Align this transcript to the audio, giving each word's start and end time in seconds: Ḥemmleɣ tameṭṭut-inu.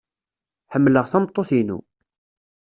Ḥemmleɣ 0.73 1.05
tameṭṭut-inu. 1.11 1.79